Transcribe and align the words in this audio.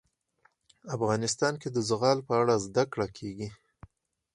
افغانستان 0.95 1.53
کې 1.61 1.69
د 1.71 1.77
زغال 1.89 2.19
په 2.27 2.33
اړه 2.41 2.55
زده 2.65 2.83
کړه 2.93 3.07
کېږي. 3.17 3.49